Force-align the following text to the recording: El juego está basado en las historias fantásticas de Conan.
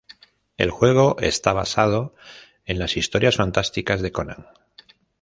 El 0.57 0.71
juego 0.71 1.15
está 1.19 1.53
basado 1.53 2.15
en 2.65 2.79
las 2.79 2.97
historias 2.97 3.35
fantásticas 3.35 4.01
de 4.01 4.11
Conan. 4.11 4.47